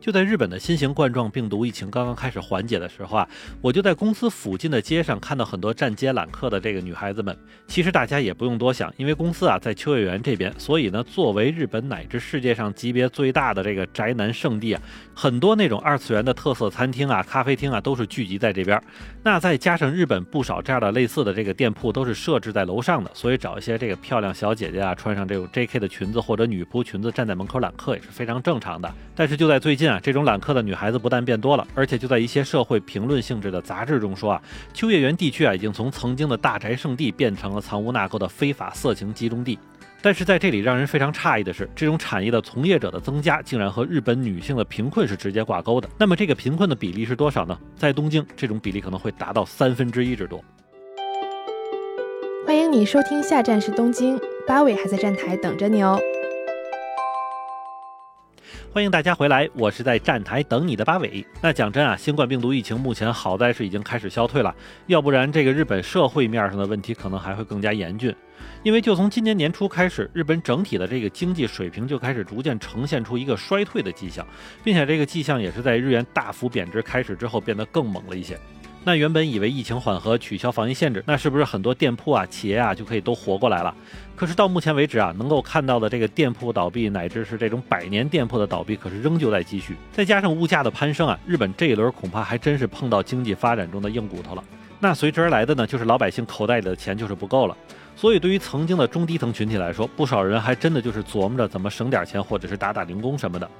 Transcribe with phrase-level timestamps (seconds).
[0.00, 3.28] 就在日本的新型冠状病毒疫情刚刚开始缓解的时候啊，
[3.60, 7.36] 我就在公司附近的街上看到很多站街揽客的这个女孩子们。
[7.66, 14.82] 其实大家也不用多想，因为公司啊在秋叶原这边，所以呢，作为日本乃至世界上级别最大的这个宅男圣地啊，
[15.14, 18.80] 很多那种二次元的特色餐厅啊、咖啡厅啊都是聚集在这边。
[19.22, 25.80] 那再加上日本不少这样的类似的这个店铺都是设置在楼上的，所以找一些这个漂亮小姐姐啊，穿上这种 J.K.
[25.80, 28.92] 的裙子或者女仆裙子站在门口揽客也是非常正常的。
[29.14, 39.58] 但是就在最近啊，这种揽客的女孩子不但变多了，而且就在一些社会评论性质的杂志中说啊，秋叶原地区啊已经从曾经的大宅圣地变成了藏污纳垢的非法色情集中地。
[40.02, 45.88] 但是在这里让人非常诧异的是，这种产业的从业者的增加竟然和日本女性的贫困是直接挂钩的。
[45.98, 47.58] 那么这个贫困的比例是多少呢？
[47.76, 50.44] 在东京，这种比例可能会达到三分之一之多。
[52.46, 55.98] 欢迎你收听，下站是东京，八尾还在站台等着你哦。
[58.76, 61.26] 欢迎大家回来，我是在站台等你的八尾。
[61.40, 64.54] 那讲真啊，新冠病毒疫情目前好在是已经开始消退了，
[64.86, 68.14] 要不然这个日本社会面上的问题可能还会更加严峻。
[68.62, 74.26] 因为就从今年年初开始，日本整体的这个经济水平就开始逐渐呈现出一个衰退的迹象，
[74.62, 78.38] 并且这个迹象也是在日元大幅贬值开始之后变得更猛了一些。
[78.86, 83.74] 那原本以为疫情缓和、取消防疫限制，那是不是很多店铺啊、企业啊就可以都活过来了？
[84.14, 89.74] 可是到目前为止啊，能够看到的这个店铺倒闭，乃至是这种百年店铺的倒闭，可是仍旧在继续。
[89.90, 94.44] 再加上物价的攀升啊，日本这一轮恐怕还真是碰到经济发展中的硬骨头了。
[94.78, 97.56] 那随之而来的呢，就是老百姓口袋里的钱就是不够了。
[97.96, 103.50] 所以对于曾经的中低层群体来说，不少人还真的就是琢磨着怎么省点钱，或者是打打零工什么的。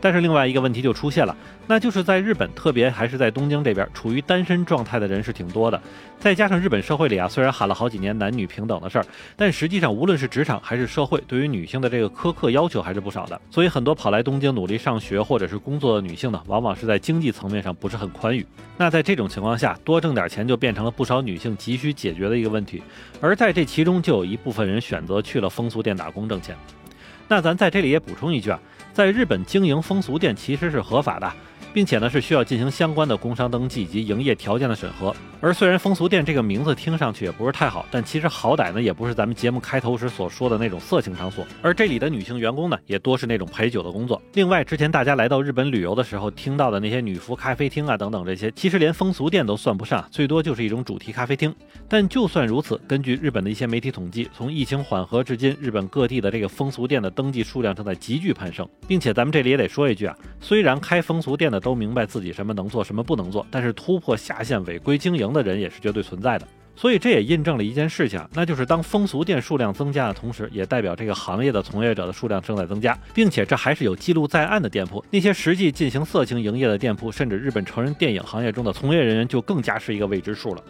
[0.00, 5.80] 但是另外一个问题就出现了，那就是在日本，特别还是在东京这边，处于单身状态的人是挺多的。
[6.18, 13.40] 再加上日本社会里啊，虽然喊了好几年男女平等的事儿，但实际上无论是职场还是社会，对于女性的这个苛刻要求还是不少的。
[13.50, 18.46] 所以很多跑来东京努力上学或者是工作的女性呢，往往是在经济层面上不是很宽裕。
[18.76, 22.82] 那在这种情况下，多挣点钱就变成了不少女性急需解决的一个问题。
[23.20, 26.54] 而在这其中，就有一部分人选择去了风俗店打工挣钱。
[27.28, 28.60] 那咱在这里也补充一句啊。
[28.96, 31.30] 在日本经营风俗店其实是合法的。
[31.76, 35.14] 并且呢是需要进行相关的工商登记以及营业条件的审核。
[35.42, 41.46] 而虽然风俗店这个名字听上去也不是太好，但其实好歹呢也不是咱们节目开头时所说的那种色情场所。
[41.60, 44.22] 而这里的女性员工呢也多是那种陪酒的工作。
[44.32, 51.54] 另外，之前大家来到日本旅游的时候听到的那些女服咖啡厅啊等等这些，其实连风俗店都算不上，最多就是一种主题咖啡厅。
[51.86, 58.66] 但就算如此，根据日本的一些媒体统计，从疫情缓和至今，日本各地的这个风俗店的登记数量正在急剧攀升。
[58.88, 66.46] 并且咱们这里也得说一句啊，虽然开风俗店的都明白自己什么能做，什么不能做，但是突破下线违规经营的人也是绝对存在的。
[66.78, 75.02] 所以这也印证了一件事情，那就是当风俗店数量增加的同时，也代表这个行业的从业者的数量正在增加，并且这还是有记录在案的店铺。
[75.10, 80.62] 那些实际进行色情营业的店铺，甚至日本成人电影行业中的从业人员，就更加是一个未知数了。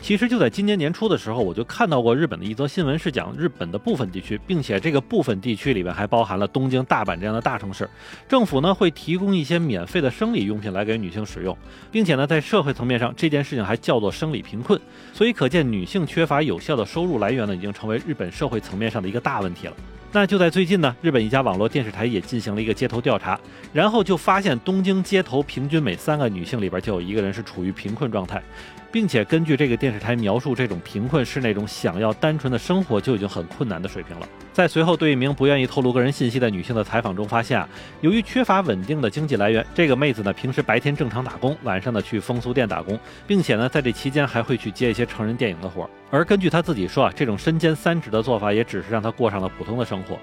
[0.00, 7.88] 其实就在今年年初的时候，我就看到过日本的一则新闻，是讲日本的部分地区，并且这个部分地区里面还包含了东京、大阪这样的大城市，
[8.28, 11.56] 政府呢会提供一些免费的生理用品来给女性使用，
[11.90, 14.80] 并且呢在社会层面上这件事情还叫做生理贫困，
[15.12, 19.74] 所以可见女性缺乏有效的收入来源呢，已经成为日本社会层面上的一个大问题了。
[20.16, 23.38] 那就在最近呢，日本一家网络电视台也进行了一个街头调查，
[23.70, 28.42] 然后就发现东京街头平均每三个女性里边就有一个人是处于贫困状态。
[28.90, 34.26] 并且根据这个电视台描述，这种贫困是那种想要单纯的生活就已经很困难的水平了。
[34.56, 37.68] 在随后对一名不愿意透露个人信息的女性的采访中发现啊，
[38.00, 45.90] 由于缺乏稳定的经济来源，这个妹子呢平时白天正常打工，晚上呢去风俗店打工，并且呢在这期间还会去接一些成人电影的活儿。
[46.10, 50.18] 而根据她自己说啊，这种身兼三职的做法也只是让她过上了普通的生活。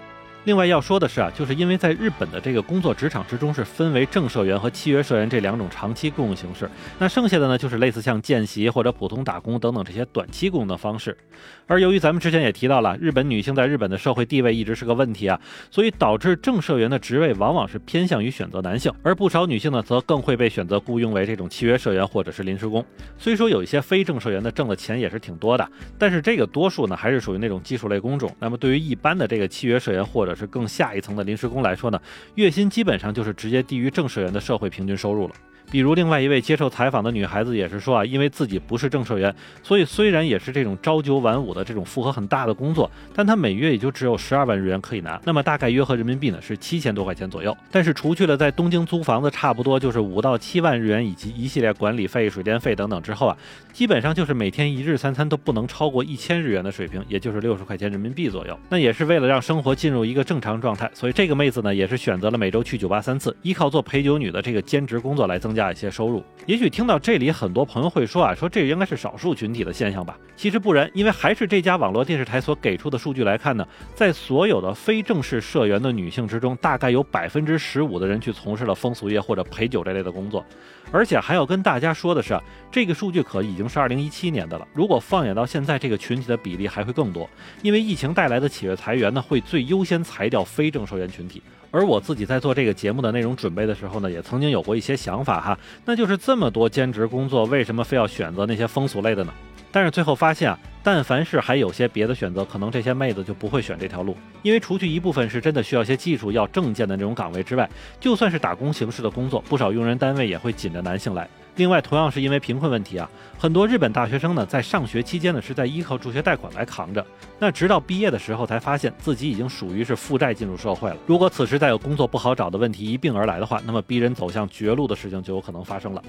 [0.46, 11.18] 另外要说的是啊，就是因为在日本的这个工作职场之中是分为正社员和契约社员这两种长期雇佣形式，那剩下的呢就是类似像见习或者普通打工等等这些短期工的方式。
[11.66, 15.40] 而由于咱们之前也提到了，日本女性在日本的社会地位一直是个问题啊，
[15.72, 22.86] 所以导致正社员的职位往往是偏向于选择男性，而不少女性呢则更会被选择雇佣为这种契约社员或者是临时工。
[23.18, 25.66] 虽说有一些非正社员的挣的钱也是挺多的，
[25.98, 28.30] 但是这个多数呢还是属于那种技术类工种。
[28.39, 32.01] 那么对于一般的这个契约社员或者是更下一层的临时工来说呢，
[32.35, 35.35] 月薪基本上就是直接低于正式员的社会平均收入了。
[35.74, 39.34] 比如另外一位接受采访的女孩子也是说啊，因为自己不是正社员，
[39.64, 47.58] 所以虽然也是这种朝九晚五的这种负荷很大的工作，但她每月也就只有十二万日元可以拿，那么大概约合人民币呢是七千多块钱左右。
[47.72, 53.36] 但是除去了在东京租房子差不多就是五到七万日元以及一系列管理费、水电费等等之后啊，
[53.72, 58.56] 基本上就是每天一日三餐都不能超过一千日元的水平，也就是六十块钱人民币左右。
[58.70, 66.24] 那也是为了让生活进入一个正常状态，所以这个妹子呢也是选择了每周去酒吧三次，依靠做陪酒女的这个兼职工作来增加加一些收入。
[66.45, 70.18] 也许听到这里，很多朋友会说啊，说这应该是少数群体的现象吧？
[70.36, 73.65] 其实不然，因为还是这家网络电视台所给出的数据来看呢，
[73.95, 80.45] 在所有的非正式社员的女性之中，大概有百分之十五的人去从事了风俗业或者陪酒这类的工作。
[80.92, 84.68] 而且还要跟大家说的是啊，这个数据可已经是二零一七年的了。
[84.74, 87.30] 如果放眼到现在，这个群体的比例还会更多，
[87.62, 91.42] 因为疫情带来的企业裁员呢，会最优先裁掉非正社员群体。
[91.74, 99.34] 而我自己在做这个节目的内容准备的时候呢，也曾经有过一些想法哈，那就是这么多兼职工作，为什么非要选择那些风俗类的呢？
[99.72, 107.68] 但是最后发现啊，但凡是还有些别的选择，可能这些妹子就不会选这条路，因为除去一部分是真的需要些技术、要证件的那种岗位之外，
[108.00, 111.28] 就算是打工形式的工作，不少用人单位也会紧着男性来。
[111.55, 113.07] 另外，同样是因为贫困问题啊，
[113.38, 117.05] 很多日本大学生呢，在上学期间呢，是在依靠助学贷款来扛着。
[117.38, 120.97] 那直到毕业的时候，才发现自己已经属于是负债进入社会了。
[121.05, 126.01] 如果此时再有工作不好找的问题一并而来的话，那么逼人走向绝路的事情就有可能发生了。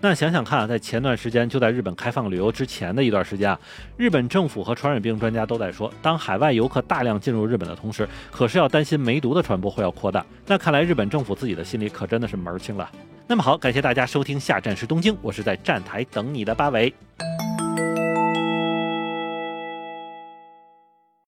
[0.00, 3.58] 那想想看啊，在前段时间，就在日本开放旅游之前的一段时间啊，
[3.96, 10.24] 日本政府和传染病专家都在说，当海外游客大量进入日本的同时，可是要担心梅毒的传播会要扩大。
[10.46, 12.88] 那看来日本政府自己的心里可真的是门儿清了。
[13.26, 16.92] 那么好，感谢大家收听下站是东京，我是在站台等你的八尾。